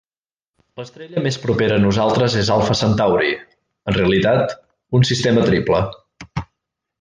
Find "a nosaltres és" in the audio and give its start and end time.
1.81-2.49